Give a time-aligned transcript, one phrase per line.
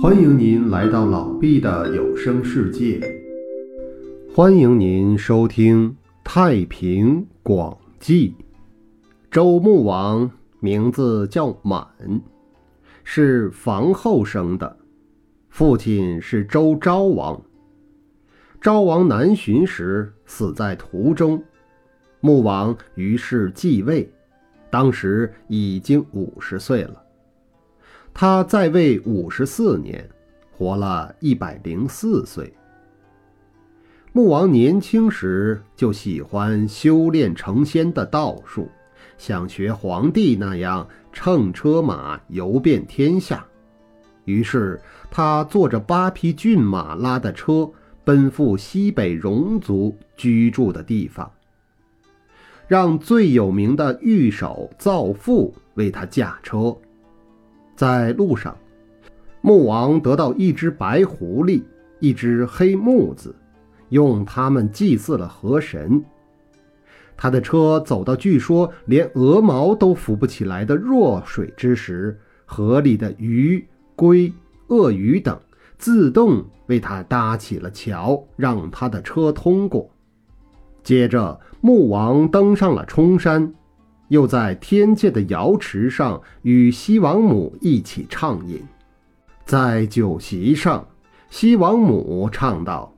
[0.00, 3.00] 欢迎您来到老毕的有声世界。
[4.32, 5.90] 欢迎您收听
[6.22, 8.30] 《太平广记》。
[9.28, 10.30] 周穆王
[10.60, 11.84] 名字叫满，
[13.02, 14.76] 是房后生的，
[15.48, 17.42] 父亲是周昭王。
[18.60, 21.42] 昭王南巡时死在途中，
[22.20, 24.08] 穆王于是继位，
[24.70, 27.02] 当时已经五十岁了。
[28.20, 30.04] 他在位五十四年，
[30.50, 32.52] 活了一百零四岁。
[34.10, 38.68] 穆王年轻时就喜欢修炼成仙的道术，
[39.18, 43.46] 想学皇帝那样乘车马游遍天下。
[44.24, 47.70] 于是他坐着八匹骏马拉的车，
[48.02, 51.30] 奔赴西北戎族居住的地方，
[52.66, 56.76] 让最有名的御手造父为他驾车。
[57.78, 58.56] 在路上，
[59.40, 61.62] 穆王得到一只白狐狸，
[62.00, 63.32] 一只黑木子，
[63.90, 66.04] 用它们祭祀了河神。
[67.16, 74.32] 他的车走到据说连鹅毛都浮不起来的弱水之时，河里的鱼、龟、
[74.66, 75.38] 鳄鱼等
[75.78, 79.88] 自动为他搭起了桥，让他的车通过。
[80.82, 83.54] 接着，穆王登上了冲山。
[84.08, 88.62] 又在天界的瑶池上与西王母一起畅饮，
[89.44, 90.86] 在酒席上，
[91.28, 92.90] 西王母唱道：“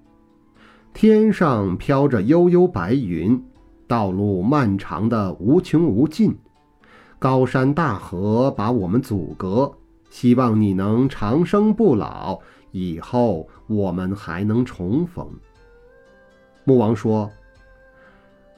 [0.95, 3.43] 天上飘着悠悠白云，
[3.89, 6.33] 道路漫长的无穷无尽，
[7.19, 9.73] 高山大河把我们阻隔，
[10.11, 12.39] 希望你能长生不老，
[12.71, 15.29] 以后我们还能重逢。”
[16.63, 17.29] 穆王说：“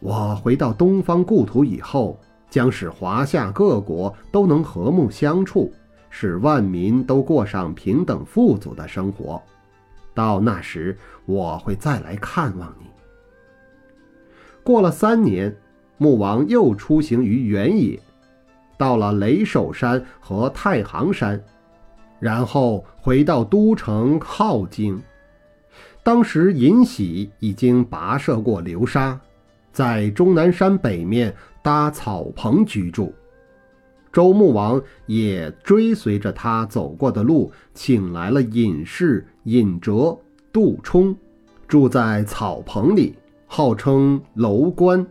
[0.00, 2.20] 我回到东方故土以后。”
[2.52, 5.72] 将使华夏各国都能和睦相处，
[6.10, 9.40] 使万民都过上平等富足的生活。
[10.12, 10.94] 到那时，
[11.24, 12.84] 我会再来看望你。
[14.62, 15.56] 过了三年，
[15.96, 17.98] 穆王又出行于原野，
[18.76, 21.42] 到了雷首山和太行山，
[22.20, 25.02] 然后回到都城镐京。
[26.02, 29.18] 当时尹喜已经跋涉过流沙，
[29.72, 31.34] 在终南山北面。
[31.62, 33.14] 搭草棚居住，
[34.12, 40.18] 周穆王也追随着他走过的路，请来了隐士、尹哲、
[40.52, 41.16] 杜充，
[41.68, 43.14] 住在草棚里，
[43.46, 45.06] 号称楼观。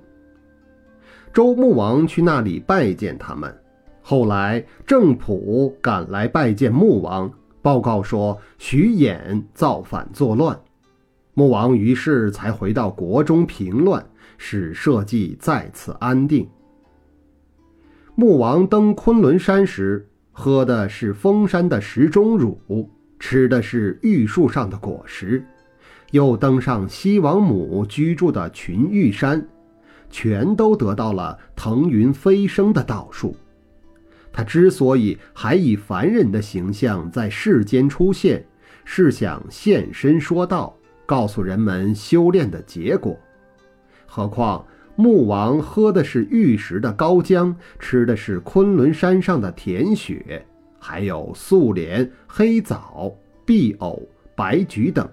[1.34, 3.57] 周穆王去那里拜见他们。
[4.01, 10.59] 后来郑普赶来拜见穆王，报告说徐衍造反作乱，
[11.34, 14.06] 穆王于是才回到国中平乱。
[14.37, 16.47] 使社稷再次安定。
[18.15, 22.89] 穆王登昆仑山时，喝的是封山的石钟乳，
[23.19, 25.43] 吃的是玉树上的果实，
[26.11, 29.47] 又登上西王母居住的群玉山，
[30.09, 33.35] 全都得到了腾云飞升的道术。
[34.33, 38.45] 他之所以还以凡人的形象在世间出现，
[38.85, 43.17] 是想现身说道，告诉人们修炼的结果。
[44.13, 44.66] 何况
[44.97, 50.45] 穆王喝的是玉石的高浆，吃的是昆仑山上的甜雪，
[50.77, 54.05] 还有素莲、黑枣、碧藕、
[54.35, 55.09] 白菊等，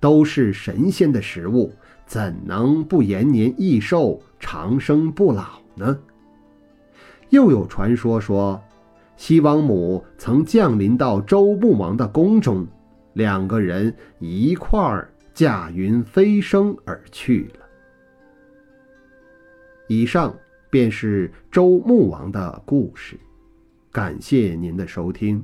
[0.00, 1.70] 都是神仙的食物，
[2.06, 5.98] 怎能不延年益寿、长生不老呢？
[7.28, 8.58] 又有传说说，
[9.18, 12.66] 西王母曾降临到周穆王的宫中，
[13.12, 17.67] 两个人一块儿驾云飞升而去了。
[19.88, 20.34] 以上
[20.70, 23.18] 便是周穆王的故事，
[23.90, 25.42] 感谢您的收听。